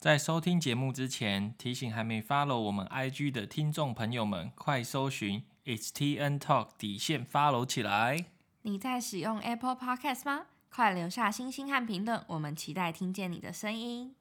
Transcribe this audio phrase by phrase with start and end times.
[0.00, 8.24] 在收听节目之前，提醒还没 follow 我们 IG 的听众朋友们，快搜寻 It's TN Talk 底线 follow 起来。
[8.62, 10.46] 你在使用 Apple Podcast 吗？
[10.74, 14.14] 快留下星星和评论，我们期待听见你的声音。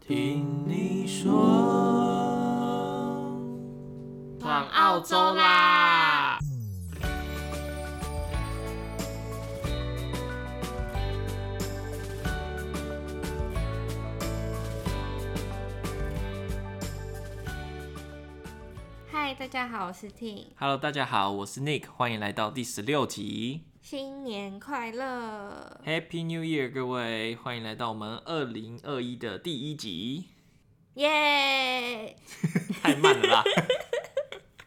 [0.00, 1.34] 听你说，
[4.40, 5.87] 往澳洲啦！
[19.38, 20.46] 大家好，我是 Ting。
[20.56, 23.62] Hello，大家好，我是 Nick，欢迎来到第十六集。
[23.80, 30.24] 新年快乐，Happy New Year，各位，欢迎来到我们二零二一的第一集。
[30.94, 32.16] 耶！
[32.82, 33.44] 太慢了啦。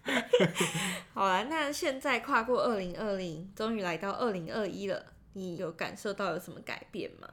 [1.13, 7.27] 好了，那现在跨过二零二零，终于来到二零二一了，你有感受到有什么改变吗？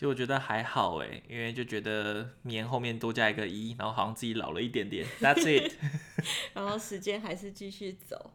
[0.00, 5.06] 其实我觉得还好哎，因为就觉得年后面多加一个一，然后好像自己老了一点点。
[5.20, 5.74] That's it。
[6.56, 8.30] 然后时间还是继续走。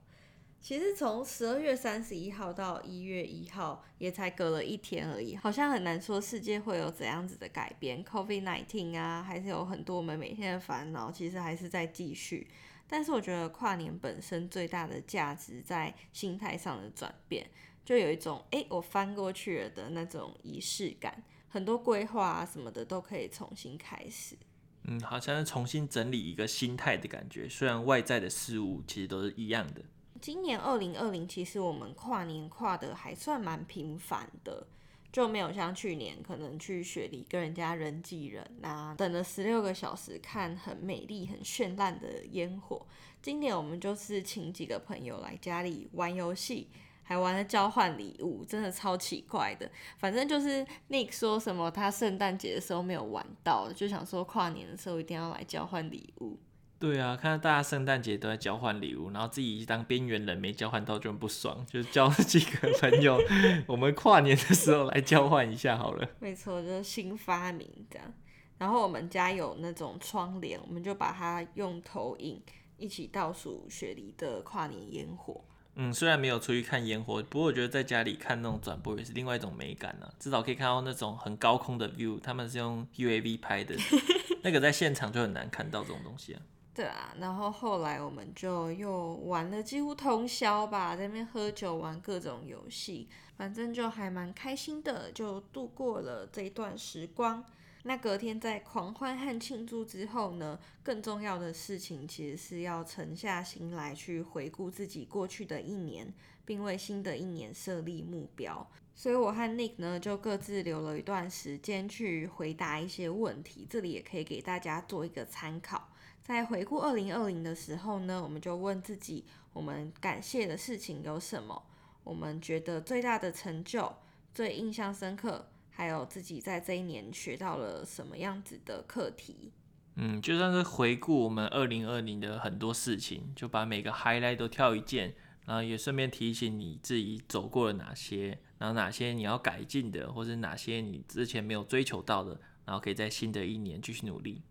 [0.62, 8.06] 其实从十二月三十一号到一月一号，也才隔了一天而已，好像很难说世界会有怎样子的改变。
[8.06, 12.48] COVID-19 啊，还是有很多我们每天的烦恼，其实还是在继续。
[12.88, 17.50] 但是我觉得跨年本身最大的价值在心态上的转变，
[17.84, 21.24] 就有一种哎、欸，我翻过去了的那种仪式感。
[21.56, 24.36] 很多规划啊什么的都可以重新开始，
[24.84, 27.48] 嗯，好像是重新整理一个心态的感觉。
[27.48, 29.82] 虽然外在的事物其实都是一样的。
[30.20, 34.68] 今年二零二零，其实我们跨年跨的还算蛮频繁的，
[35.14, 42.86] 就没有像去年可能去雪梨跟人家人挤人啊，等了十六个小时看很美丽、很绚烂的烟火。
[43.22, 46.68] 今年我们就是请几个朋友来家里玩游戏。
[47.06, 49.70] 还玩了交换礼物，真的超奇怪的。
[49.98, 56.38] 反正就是 Nick 说什么他圣诞节的时候没有玩到，就想说跨年的时候一定要来交换礼物。
[56.78, 63.18] 对啊，看到大家圣诞节都在交换礼物，然后自己当边缘人没交换到就很不爽，就交了几个朋友，
[63.66, 66.10] 我们跨年的时候来交换一下好了。
[66.20, 68.14] 没错，就是新发明这样。
[68.58, 72.42] 然后我们家有那种窗帘，我们就把它用投影
[72.78, 75.44] 一起倒数雪梨的跨年烟火。
[75.78, 80.14] 嗯，虽然没有出去看烟火，不过我觉得在家里看那种转播也是另外一种美感呢、啊。
[80.18, 83.76] 至少可以看到那种很高空的 view，他们是用 UAV 拍的，
[84.42, 86.42] 那个在现场就很难看到这种东西啊。
[86.74, 97.44] 对啊，然后后来我们就又玩了几乎通宵吧，在那边喝酒玩各种游戏，反正就还蛮开心的，就度过了这一段时光。
[97.88, 106.12] 那隔天在狂欢和庆祝之后呢，更重要的事情其实是要沉下心来去回顾自己过去的一年，
[106.44, 108.68] 并为新的一年设立目标。
[108.96, 115.90] 所以我和 Nick 呢就各自留了一段时间去回答一些问题，这里也可以给大家做一个参考。
[116.24, 121.62] 在回顾二零二零的时候呢，我们就问自己，我们感谢的事情有什么？
[122.04, 123.94] 我们觉得最大的成就、
[124.34, 125.50] 最印象深刻。
[125.76, 129.52] 还有自己在这一年学到了什么样子的课题？
[129.98, 135.14] 嗯，就算是回顾我们二零二零的很多事情，就把每个 highlight 都挑一件，
[135.46, 144.42] 然后也顺便提醒你自己走过了哪些，然后哪些你要改进的，或是哪些你之前没有追求到的，然后可以在新的一年继续努力。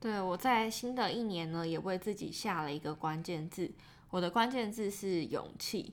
[0.00, 3.70] 对，我在新的一年呢，也为自己下了一个关键字，
[4.10, 5.92] 我的关键字是勇气。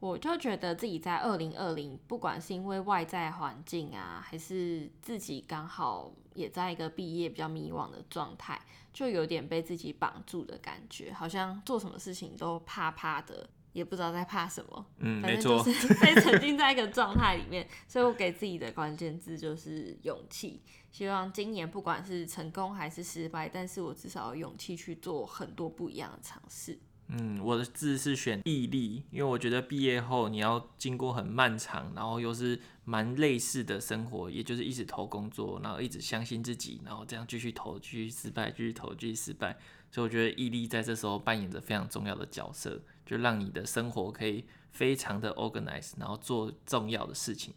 [0.00, 8.60] 我就觉得自己在二零二零，不管是因为外在环境啊，还是自己刚好也在一个毕业比较迷惘的状态，
[8.92, 14.86] 就有点被自己绑住的感觉，好像做什么事情都怕怕的，也不知道在怕什么。
[14.98, 20.62] 嗯，反正就是 被沉浸在一个状态里面，所以我给自己的关键字就是勇气。
[20.92, 26.78] 希望今年不管是成功还是失败，但是我至少有勇气去做很多不一样的尝试。
[27.10, 39.56] 嗯，我的字是选毅力，因为我觉得毕业后你要经过很漫长，然后又是蛮类似的生活，也就是一直投工作，然后一直相信自己，然后这样继续投，继续失败，继续投，继续失败。
[39.90, 47.54] 所以我觉得毅力在这时候扮演着非常重要的角色，就让你的生活可以非常的 organize，然后做重要的事情。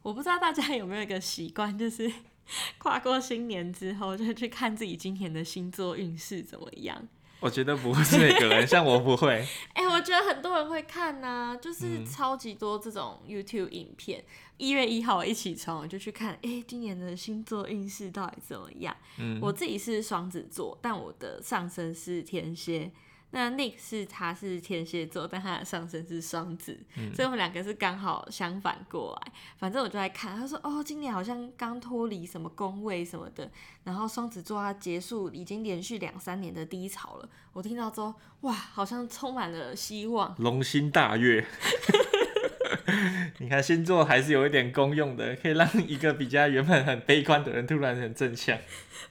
[0.00, 2.10] 我不知道大家有没有一个习惯，就是
[2.78, 7.06] 跨过新年之后，就去看自己今年的星座运势怎么样。
[7.42, 9.44] 我觉得不是每个人， 像我不会。
[9.74, 14.24] 哎、欸，我觉得很多人会看呐、啊，就是超级多这种 YouTube 影片。
[14.58, 18.96] 一、嗯、月一号一起床我就去看，哎、欸，今年的星座运势到底怎么样？
[19.18, 22.90] 嗯，我自己是双子座，但我的上升是天蝎。
[23.32, 29.32] 那 Nick 是他是天蝎座，但他的上升是双子，嗯、所以我们两个是刚好相反过来。
[29.56, 33.50] 反正我就在看，他说哦，今年好像刚脱离什么宫位什么的，
[33.84, 37.28] 然后双子座他结束已经连续两三年的低潮了。
[37.52, 41.44] 我听到之后，哇，好像充满了希望，龙心大悦。
[43.38, 48.58] 你看星座还是有一点功用的，可以让一个比较原本很悲观的人突然很正向。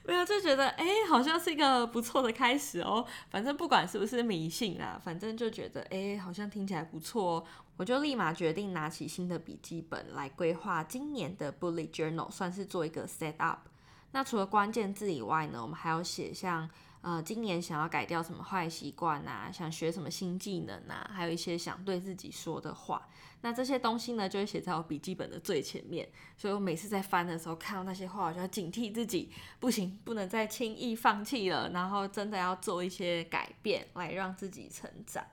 [0.06, 3.06] 没有，就觉得哎、好像是一个不错的开始哦。
[3.29, 7.44] 反正不管是不是迷信啦，反正就觉得哎、好像听起来不错哦。
[7.77, 13.67] 我就立马决定拿起新的笔记本来规划今年的 Bullet Journal，算是做一个 set up。
[14.12, 16.69] 那除了关键字以外呢，我们还要写像。
[17.03, 19.50] 呃，今年想要改掉什么坏习惯啊？
[19.51, 21.09] 想学什么新技能啊？
[21.12, 23.07] 还有一些想对自己说的话。
[23.41, 26.07] 那这些东西呢，就会写在我笔记本的最前面。
[26.38, 31.69] 所以我每次在翻的时候，看到那些话，我就要警惕自己，不行，不能再轻易放弃了。
[31.71, 35.25] 然后真的要做一些改变，来让自己成长。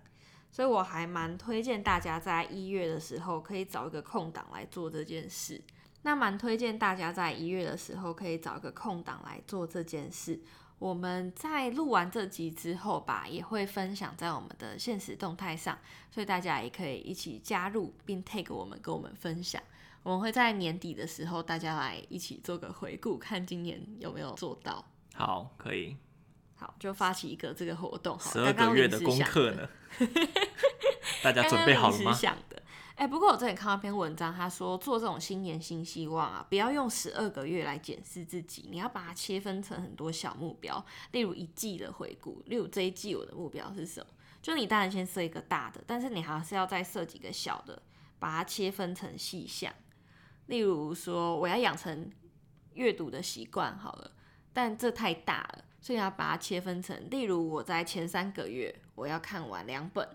[0.50, 5.62] 所以我还蛮推荐大家在一月的时候，可以找一个空档来做这件事。
[6.02, 10.40] 那蛮推荐大家在一月的时候，可以找一个空档来做这件事。
[10.78, 15.78] 我们在录完这集之后吧，也会分享在我们的现实动态上，
[16.10, 19.60] 所以大家也可以一起加入并 take 我们，跟我们分享。
[20.04, 24.84] 我们会在年底的时候，大家来一起做个回顾，看今年有没有做到。
[25.14, 25.96] 好，可以。
[26.54, 28.18] 好，就发起一个这个活动。
[28.20, 29.68] 十二个月的功课呢？
[31.22, 32.16] 大家准备好了吗？
[32.98, 44.08] 哎、不过我之前看到一篇文章，他说做这种新年新希望啊，不要用十二个月来检视自己，你要把它切分成很多小目标，例如一季的回顾，例如这一季我的目标是什么？
[44.42, 47.80] 就你当然先设一个大的，但是你还是要再设几个小的，
[48.18, 49.72] 把它切分成细项。
[50.46, 52.10] 例如说，我要养成
[52.74, 54.10] 阅读的习惯，好了，
[54.52, 60.08] 但这太大了，所以要把它切分成，例如我在前三个月我要看完两本。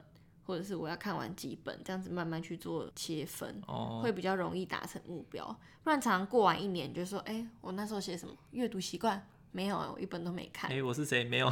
[0.45, 4.01] 或者是我要看完几本，这样子慢慢去做切分，oh.
[4.01, 5.45] 会比较容易达成目标。
[5.83, 10.69] 不然常常过完一年，你就说，哎、欸，我那时候写什么阅读习惯没有，我一本都没看。
[10.71, 11.23] 哎、欸，我是谁？
[11.23, 11.51] 没有。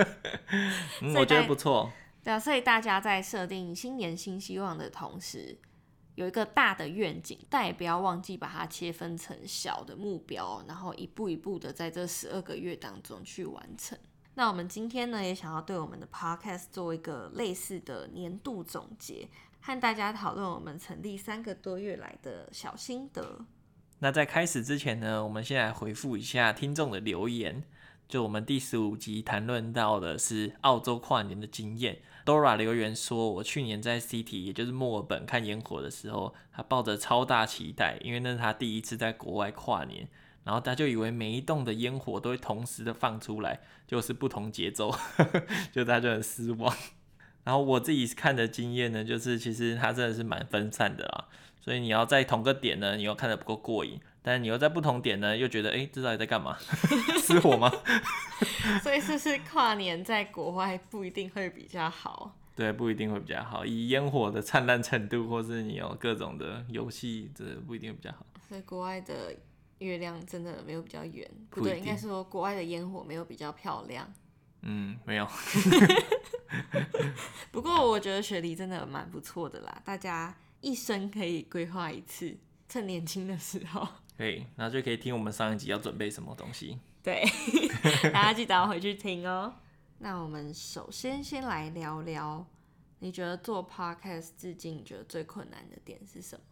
[1.02, 1.90] 嗯，我觉得不错。
[2.22, 5.58] 对啊，所以大家在设定新年新希望的同时，
[6.14, 13.98] 有一个大的愿景，但也不要忘记把它切分成小的目标，然后一步一步的在这十二个月当中去完成。
[14.36, 19.28] 那我们今天呢，也想要对我们的 podcast 做一个类似的年度总结，
[19.60, 23.44] 和大家讨论我们成立三个多月来的小心得。
[24.00, 27.62] 那在开始之前呢，我们先来回复一下听众的留言。
[28.06, 40.06] 就我们第十五集谈论到的是澳洲跨年的经验，Dora 留言说，我去年在 City，也就是墨尔本看烟火的时候，他抱着超大期待，因为那是他第一次在国外跨年。
[40.44, 44.94] 然后他就以为每一栋的烟火都会同时的放出来，就是不同节奏，
[45.72, 46.76] 就他就很失望。
[47.44, 51.28] 然后我自己看的经验呢，就是其实它真的是蛮分散的啦。
[51.60, 56.56] 所以你要在同个点呢，你又看得不够过瘾；但是你又在不同点呢，又觉得哎，这到底在干嘛？
[57.20, 57.72] 失火吗？
[58.82, 62.34] 所以是不是跨年在国外不一定会比较好？
[62.54, 63.64] 对，不一定会比较好。
[63.64, 68.26] 以烟火的灿烂程度，或是你有各种的游戏，这不一定会比较好。
[68.46, 69.34] 所以国外的。
[69.84, 74.10] 月亮真的没有比较圆，不对，应该是说国外的烟火没有比较漂亮。
[74.62, 75.28] 嗯，没有。
[77.52, 82.36] 不过我觉得雪梨真的蛮不错的啦，大家一生可以规划一次，
[82.68, 83.86] 趁年轻的时候。
[84.16, 86.78] 可以，那就可以听我们上一集要准备什么东西。
[87.02, 87.22] 对，
[88.10, 89.54] 大家记得要回去听哦。
[89.98, 92.46] 那我们首先先来聊聊，
[93.00, 96.42] 你觉得做 podcast 至今你觉得最困难的点是什么？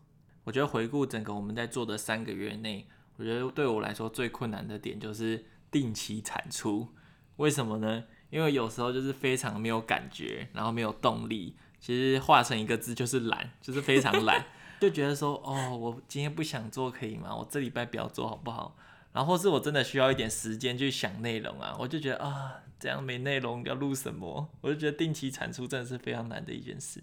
[0.45, 2.87] 我觉得回顾整个我们在做的三个月内。
[3.17, 6.89] 我觉得对我来说最困难的点就是定期产出，
[7.37, 8.05] 为什么呢？
[8.31, 11.57] 因为有时候就是非常没有感觉，然后没有动力。
[11.79, 14.47] 其实化成一个字就是懒，就是非常懒，
[14.81, 17.35] 就觉得说哦，我今天不想做可以吗？
[17.37, 18.77] 我这礼拜不要做好不好？
[19.13, 24.49] 然后或是我真的需要一点时间去想内容啊，我就觉得啊，这样没内容要录什么？
[24.61, 27.03] 我就觉得定期产出真的是非常难的一件事。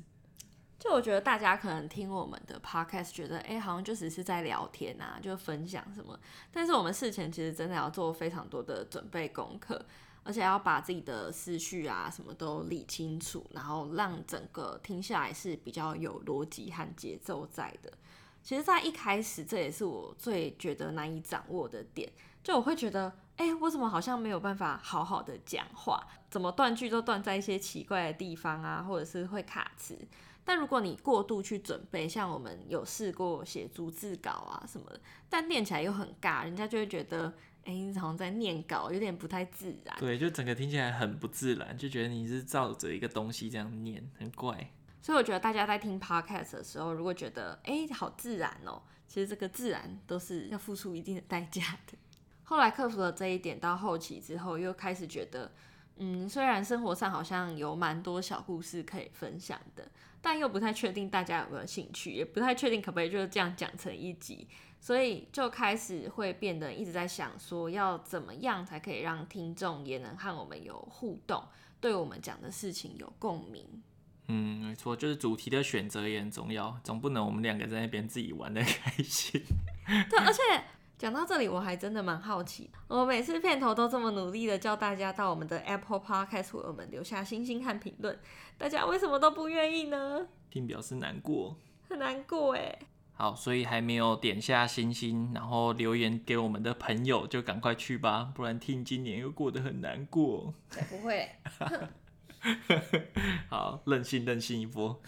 [0.80, 6.18] 就我觉得大家可能听我们的 podcast，觉得哎、好像就只是在聊天啊，就分享什么。
[6.54, 9.86] 但是我们事前其实真的要做非常多的准备功课，
[10.24, 17.92] 而且要把自己的思绪啊什么都理清楚，然后让整个听下来是比较有逻辑和节奏在的。
[18.42, 22.10] 其实，在一开始，这也是我最觉得难以掌握的点。
[22.42, 26.08] 就我会觉得，哎、欸，我怎么好像没有办法好好的讲话？
[26.30, 30.08] 怎么断句都断在一些奇怪的地方啊，或者是会卡词？
[30.50, 37.28] 但如果你过度去准备，像我们有试过写逐字稿啊什么的，但念起来又很尬，人家就会觉得，
[37.66, 39.96] 哎、欸，你好像在念稿，有点不太自然。
[40.00, 44.72] 对，就整个听起来很不自然，就觉得你是照着一个东西这样念，很怪。
[45.04, 51.96] 所以我觉得大家在听 podcast 的时候，如果觉得哎、欸、好自然哦、喔，其实这个自然都是要付出一定的代价的。
[52.42, 55.52] 后来克服了这一点，到后期之后又开始觉得，
[56.00, 59.88] 嗯，虽然生活上好像有蛮多小故事可以分享的，
[60.22, 64.48] 但又不太确定大家有没有兴趣，也不太确定可不可以就这样讲成一集。
[64.82, 71.44] 所以就开始会变得一直在想说，要怎么样才可以让听众也能和我们有互动，
[71.82, 73.84] 对我们讲的事情有共鸣。
[74.30, 79.42] 嗯，没错，就是主题的选择也很重要，总不能我们两个在那边自己玩的开心。
[80.10, 80.40] 对，而且
[81.00, 88.20] 讲到这里，我还真的蛮好奇，我每次片头都这么努力的叫大家到我们的 Apple Podcast 为我们留下星星和评论，
[88.58, 90.28] 大家为什么都不愿意呢？
[90.50, 91.56] 听表示难过，
[91.88, 92.78] 很难过哎。
[93.14, 100.54] 好，所以还没有点下星星，然后留言给我们的朋友，就赶快去吧，不然听今年又过得很难过。
[100.70, 101.30] 才不会。
[103.48, 105.02] 好，任性任性一波。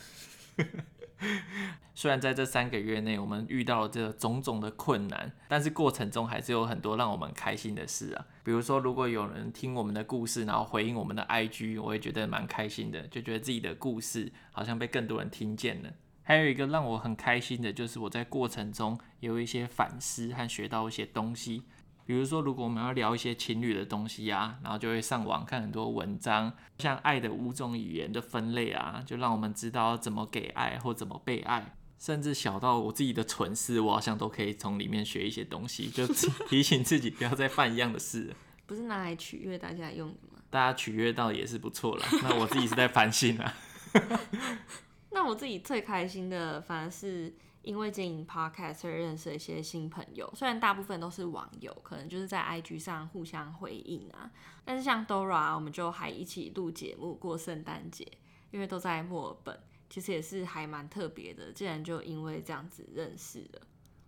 [1.94, 8.26] 虽然在这三个月内，我们遇到了这种种的困难，但是过程中还是有很多让我们开心的事啊。
[8.44, 15.92] 比如说，如果有人听我们的故事，然后回应我们的 IG，我也觉得蛮开心的，就觉得自己的故事好像被更多人听见了。
[16.24, 21.64] 还有一个让我很开心的，就是我在过程中有一些反思和学到一些东西。
[22.06, 31.76] 比如说，如果我们要聊一些情侣的东西啊，然后就会上网看很多文章，像爱的五种语言的分类啊，就让我们知道怎么给爱或怎么被爱。
[31.98, 36.08] 甚至小到我自己的蠢事，我好像都可以从里面学一些东西，就
[36.50, 38.34] 提醒自己不要再犯一样的事。
[38.66, 40.40] 不是拿来取悦大家用的吗？
[40.50, 42.04] 大家取悦到也是不错了。
[42.24, 43.54] 那我自己是在反省啊。
[45.12, 47.32] 那我自己最开心的，反而是
[47.64, 50.32] 因为经营 Podcast 而认识一些新朋友。
[50.36, 54.32] 虽然大部分都是网友，可能就是在 IG 上互相回应啊。
[54.64, 58.08] 但是像 Dora，我们就还一起录节目过圣诞节，
[58.52, 61.52] 因为都在墨尔本，其实也是还蛮特别的。
[61.52, 63.62] 竟然就因为这样子认识了。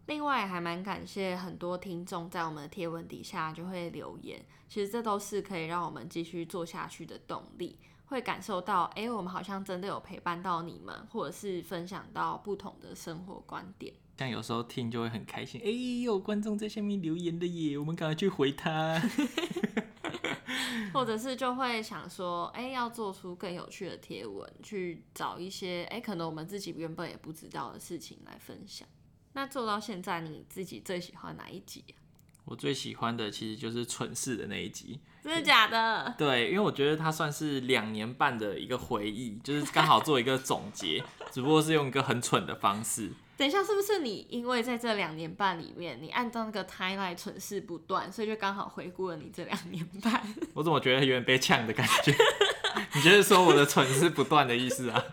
[0.08, 7.78] 另外还蛮感谢很多听众在我们的贴文底下就会留言，其实这都是可以让我们继续做下去的动力。
[8.14, 13.92] 会感受到，哎、欸，我们好像真的有陪伴到你们，或者是分享到不同的生活观点。
[14.20, 19.02] 像有时候听就会很开心，哎、欸，有观众在下面留言的耶，我们赶快去回他。
[20.94, 28.88] 或者是就会想说，哎、欸，要做出更有趣的贴文，去找一些，哎、欸，可能我们自己原本也不知道的事情来分享。
[29.34, 31.98] 那做到现在，你自己最喜欢哪一集啊？
[32.46, 36.14] 我最喜欢的其实就是蠢事的那一集，真的假的？
[36.18, 43.12] 对，因为我觉得它算是两年半的一个回忆，就是刚好做一个总结， 只不过是用一个很蠢的方式。
[43.36, 50.22] 等一下，是不是你因为在这两年半里面，你按照那个 timeline 蠢事不断，所以就刚好回顾了你这两年半？
[50.54, 52.14] 我怎么觉得有点被呛的感觉？
[52.94, 55.04] 你就是说我的蠢事不断的意思啊？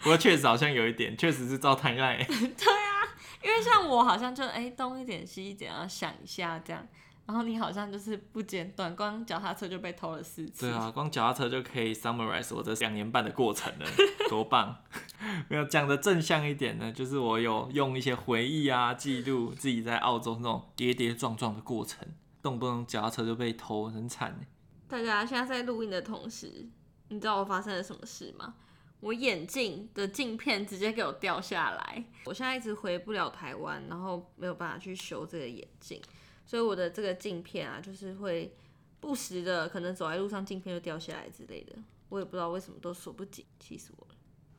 [0.00, 2.26] 不过确实好像有一点，确实是照 timeline。
[2.26, 2.83] 对啊。
[3.44, 6.86] 因为像我好像就哎、欸、东一点西一点，要想一下这样，
[7.26, 10.66] 然后你好像就是不间断，光脚踏车就被偷了四次。
[10.66, 13.86] 对啊，光脚踏车就可以 summarize 我这两年半的过程了，
[14.30, 14.74] 多棒！
[15.48, 22.08] 没有讲的正向一点呢，就是我有用一些回忆啊记录自己在澳洲那种跌跌撞撞的过程，
[22.42, 24.40] 动不动脚踏车就被偷，很惨。
[24.88, 26.66] 大家现在在录音的同时，
[27.08, 28.54] 你知道我发生了什么事吗？
[29.04, 36.00] 我眼镜的镜片直接给我掉下来，我现在一直回不了台湾，然后没有办法去修这个眼镜，
[36.46, 38.56] 所以我的这个镜片啊，就是会
[39.00, 41.74] 不时的可能走在路上镜片就掉下来之类的，
[42.08, 44.14] 我也不知道为什么都锁不紧，气死我了。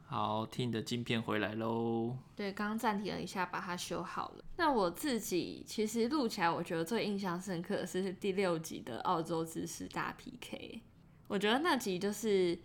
[0.05, 2.15] 好，听你的镜片回来喽。
[2.35, 4.45] 对，刚刚暂停了一下，把它修好了。
[4.57, 10.83] 那我自己其实录起来，我觉得最印象深刻的是第六集的澳洲知识大 PK，
[11.27, 12.55] 我觉得那集就是。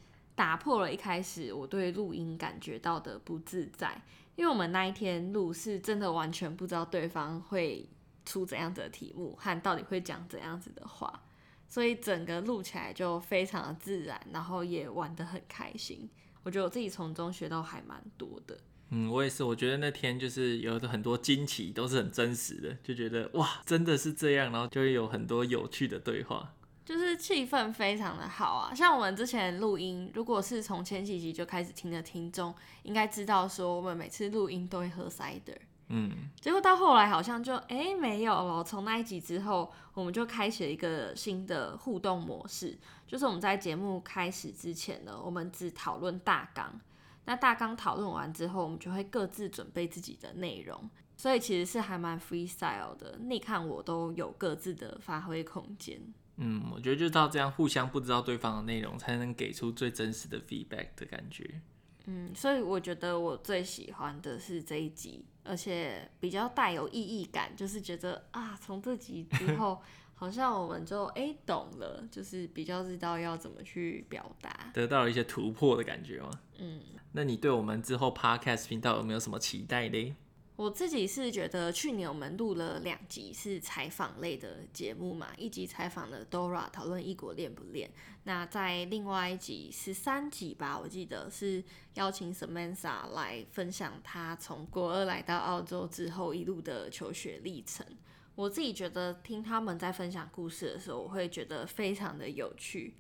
[0.41, 4.01] 打破了一开始我对录音感觉到的不自在，
[4.37, 7.87] 因为我们那一天录是真的完全不知道对方会
[8.25, 11.23] 出怎样子的题目和到底会讲怎样子的话，
[11.69, 16.09] 所以整个录起来就非常的自然，然后也玩得很开心。
[16.43, 18.57] 我觉得我自己从中学到还蛮多的。
[18.89, 26.55] 嗯，我也是，我觉得那天就是有的很多惊奇，都是很真实的，就觉得哇，真的是这样，然后就会有很多有趣的对话。
[26.91, 35.57] 就是气氛非常的好啊，像我们之前录音，如果是从前几集就开始听的听众，应该知道说我们每次录音都会喝 cider，
[35.87, 38.65] 嗯，结果到后来好像就哎、欸、没有了。
[38.65, 46.81] 从那一集之后，我们就开启了一个新的互动模式，就是我们在节目开始之前呢，我们只讨论大纲，
[47.25, 50.91] 那大纲讨论完之后，我们就会各自准备自己的内容。
[51.17, 56.01] 所以其实是还蛮 freestyle 的，你看我都有各自的发挥空间。
[56.43, 61.61] 嗯，我觉得就到这样互相不知道对方的内容，才能给出最真实的 feedback 的感觉。
[62.07, 69.83] 嗯，所以我觉得我最喜欢的是这一集，而且比较带有意义感，就是觉得啊，从这集之后，
[70.15, 76.31] 好像我们就哎、欸、懂了，就是比较知道要怎么去表达，得到了一些突破的感觉吗？
[76.59, 76.81] 嗯，
[77.13, 80.15] 那你对我们之后 podcast 频道有没有什么期待嘞？
[80.61, 87.91] 我自己是觉得，去年我们录了两集是采访类的节目嘛，一集采访了 Dora 讨论异国恋不恋，
[88.25, 91.65] 那在另外一集十三集吧，我记得是
[91.95, 97.87] 邀请 Samantha 来分享她从国二来到澳洲之后一路的求学历程。
[98.35, 102.99] 我自己觉得听他们在分享故事的时候，我会觉得非常的有趣。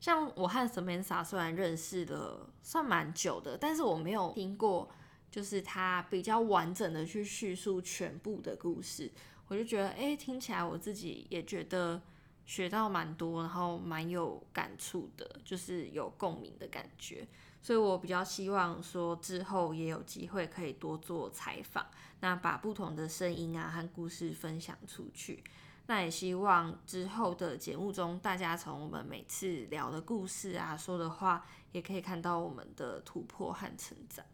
[0.00, 4.90] 像我和 Samantha 虽然认识了算蛮久的，但是我没有听过。
[5.36, 9.12] 就是他比较完整的去叙述全部的故事，
[9.48, 12.00] 我就觉得，哎、听起来我自己也觉得
[12.46, 17.28] 学到蛮多，然后蛮有感触的，就是有共鸣的感觉。
[17.60, 21.86] 所以我比较希望说之后也有机会可以多做采访，
[22.20, 25.44] 那把不同的声音啊和故事分享出去。
[25.86, 34.24] 那也希望之后的节目中，大家从我们每次聊的故事啊说的话，也可以看到我们的突破和成长。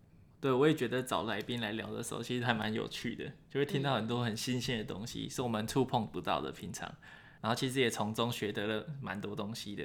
[0.42, 6.92] 对，我也觉得找来宾来聊的时候，其实还蛮有趣的，就会听到很多很新鲜的东西，是我们触碰不到的平常。
[7.40, 9.84] 然后其实也从中学得了蛮多东西的。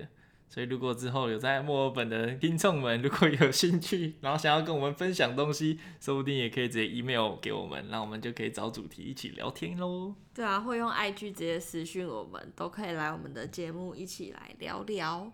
[0.50, 10.16] 所以如果之后有在墨尔本的听众们，如果有兴趣，然后想要跟我们分享东西，说不定也可以直接 email 给我们，那我们就可以找主题一起聊天喽。
[10.34, 15.32] 对啊，会用 IG 直接私讯我们，都可以来我们的节目一起来聊聊。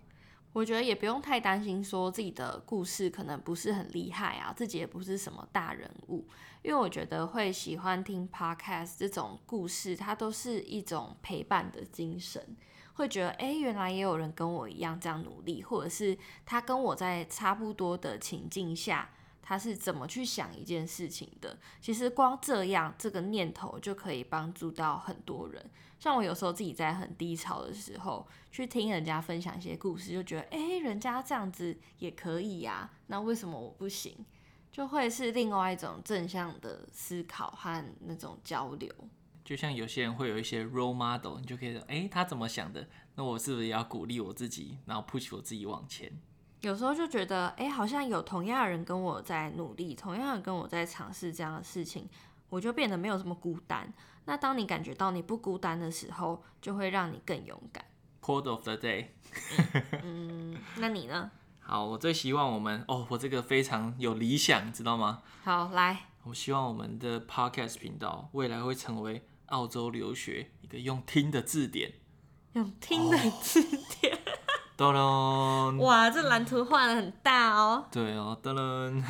[0.54, 6.28] 我觉得也不用太担心，说自己的故事可能不是很厉害啊，自己也不是什么大人物，
[6.62, 12.56] 因为我觉得会喜欢听 podcast 这种故事，它都是一种陪伴的精神，
[12.94, 19.10] 会觉得哎，原来也有人跟我一样这样努力，或者是他跟我在差不多的情境下，
[19.42, 21.58] 他是怎么去想一件事情的。
[21.82, 25.68] 其实光这样，这个念头就可以帮助到很多人。
[26.04, 34.14] 像我有时候自己在很低潮的时候，去听人家分享一些故事，就觉得，哎、欸，人家这样子也可以呀，那为什么我不行？
[34.70, 38.92] 就会是另外一种正向的思考和那种交流。
[39.46, 42.86] 就像有些人会有一些 role model，你就可以说，哎、欸，他怎么想的？
[43.16, 46.12] 那我是不是也要鼓励我自己，然后 push 我自己往前？
[46.60, 52.10] 有时候就觉得，哎、欸，好像有同样的人跟我在努力，同样的跟我在尝试这样的事情，
[52.54, 53.92] 我就变得没有这么孤单。
[54.26, 57.84] 那当你感觉到你不孤单的时候，就会让你更勇敢。
[58.22, 59.08] Quote of the day
[60.04, 60.54] 嗯。
[60.54, 61.32] 嗯，那你呢？
[61.60, 65.24] 好，我最希望我们哦，我这个非常有理想，知道吗？
[65.44, 71.94] 好，来，我希望我们的 Podcast 频道未来会成为澳洲留学一个用听的字典。
[72.54, 73.64] 用听的字
[74.00, 74.14] 典。
[74.16, 74.20] 哦
[74.76, 77.86] 噔噔，哇，这蓝图画的很大哦。
[77.92, 79.04] 对哦，噔噔。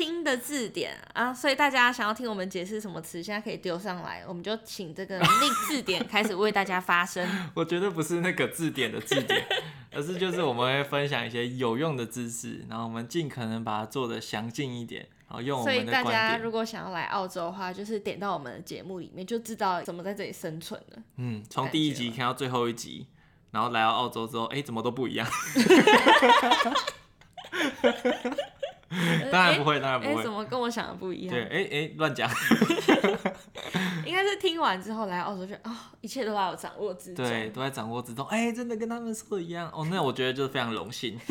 [0.00, 7.28] 听的字典啊，所以大家想要听我们解释什么词，现在可以丢上来，我们就请这个 那字典开始为大家发声。
[7.52, 9.44] 我觉得不是那个字典的字典，
[9.92, 15.82] 而是就是我们会分享一些有用的知识，然后我们尽可能把它做的详尽一点，然后用我们的。
[15.82, 21.02] 所以大家如果想要来澳洲的话，就是点到我们的节目里面，就知道怎么在这里生存了。
[21.16, 23.06] 嗯，从第一集看到最后一集。
[23.50, 25.28] 然后来到澳洲之后，哎，怎么都不一样？
[29.30, 30.22] 当然不会，当然不会。
[30.22, 31.34] 怎么跟我想的不一样？
[31.34, 32.28] 对，哎哎，乱讲。
[34.04, 37.24] 应该是听完之后来澳洲，就哦，一切都在我掌握之中。
[37.24, 38.26] 对，都在掌握之中。
[38.26, 39.70] 哎，真的跟他们说的一样。
[39.72, 41.16] 哦，那我觉得就是非常荣幸。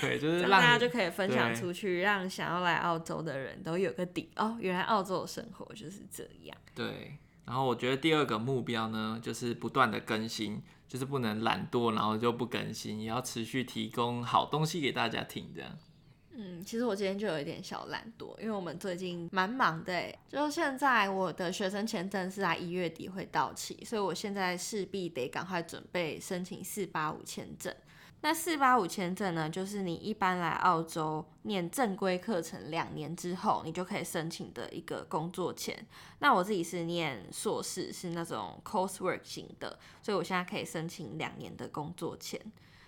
[0.00, 4.28] 对，就是让大家就可以分享出去，让想要来澳洲的人都有个底。
[4.34, 6.56] 哦，原来澳洲的生活就是这样。
[6.74, 7.16] 对。
[7.46, 15.70] 然后我觉得第二个目标呢，就是不断的更新，就是不能懒惰，然后就不更新，也要持续提供好东西给大家听这样。
[16.36, 27.72] 嗯，其实我今天就有一点小懒惰，因为我们最近蛮忙的，就现在我的学生签证是在一月底会到期，所以我现在势必得赶快准备申请四八五签证。
[28.24, 35.86] 那四八五签证呢，就是你一般来澳洲念正规课程两年之后，你就可以申请的一个工作签。
[36.20, 42.40] 那我自己是念硕士，是那种 coursework 型的，所以我现在可以申请两年的工作签。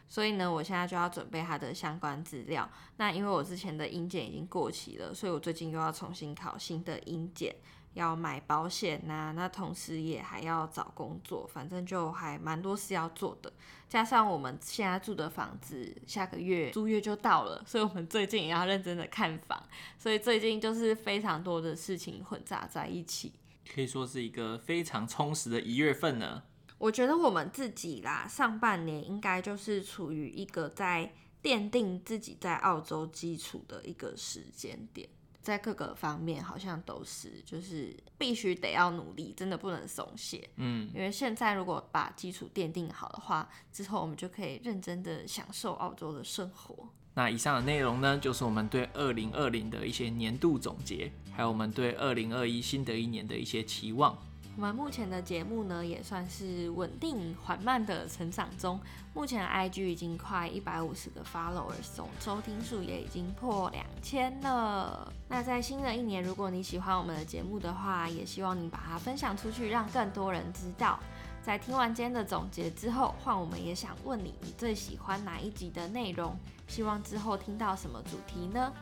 [0.09, 2.67] 所以呢，我现在就要准备它的相关资料。
[2.97, 7.55] 那因为我之前的英检已经过期了，所以我最近又要重新考新的英检。
[7.97, 13.51] 要买保险呐、啊，那同时也还要找工作，反正就还蛮多事要做的。
[13.89, 19.61] 加上我们现在住的房子下个月租约就到了，所以我们最近也要认真的看房，
[19.99, 23.33] 所以最近就是非常多的事情混杂在一起，
[23.75, 26.43] 可以说是一个非常充实的一月份呢。
[26.79, 31.11] 我觉得我们自己啦，上半年应该就是处于一个在
[31.43, 35.09] 奠定自己在澳洲基础的一个时间点。
[35.47, 40.51] 在各个方面好像都是，就是必须得要努力，真的不能松懈。
[40.57, 46.89] 嗯，因为现在如果把基础奠定好的话，之后我们就可以认真的享受澳洲的生活。
[47.15, 54.19] 那以上的内容呢，就是我们对二零二零的一些年度总结，还有我们对二零二一新的一年的一些期望。
[54.57, 58.81] 我们目前的节目呢，也算是稳定缓慢的成长中。
[59.13, 65.13] 目前 IG 已经快一百五十个 follower，总收听数也已经破两千了。
[65.29, 70.99] 那在新的一年，如果你喜欢我们的节目的话，也希望你把它分享出去，让更多人知道。
[71.47, 76.37] 在听完今天的总结之后，换我们也想问你，你最喜欢哪一集的内容？
[76.67, 78.73] 希望之后听到什么主题呢？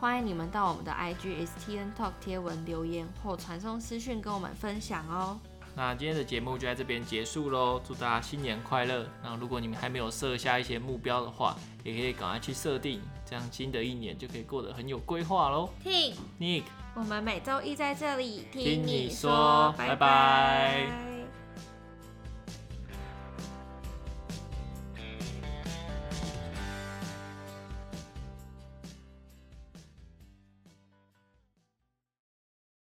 [0.00, 5.38] 欢迎你们到我们的 IG STN Talk 贴文留言或传送私讯跟我们分享哦。
[5.76, 9.06] 那今天的节目就在这边结束喽，祝大家新年快乐！
[9.22, 15.68] 那如果你们还没有设下一些目标的话，也可以赶快去设定，这样新的一年就可以过得很有规划喽。
[15.82, 16.62] 听 Nick，
[16.94, 19.94] 我们每周一在这里听你说，拜拜。
[19.94, 21.13] 拜拜。